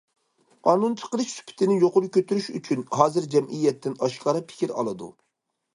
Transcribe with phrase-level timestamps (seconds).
[0.67, 5.15] قانۇن چىقىرىش سۈپىتىنى يۇقىرى كۆتۈرۈش ئۈچۈن، ھازىر جەمئىيەتتىن ئاشكارا پىكىر ئالىدۇ.